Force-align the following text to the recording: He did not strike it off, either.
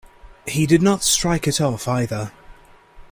He 0.47 0.65
did 0.65 0.81
not 0.81 1.03
strike 1.03 1.47
it 1.47 1.61
off, 1.61 1.87
either. 1.87 2.31